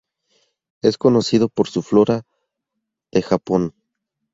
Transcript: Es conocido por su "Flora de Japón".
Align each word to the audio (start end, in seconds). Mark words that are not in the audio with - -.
Es 0.81 0.97
conocido 0.97 1.47
por 1.47 1.69
su 1.69 1.83
"Flora 1.83 2.23
de 3.11 3.21
Japón". 3.21 3.75